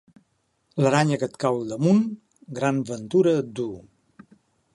[0.85, 2.01] L'aranya que et cau al damunt,
[2.61, 3.79] gran ventura et duu.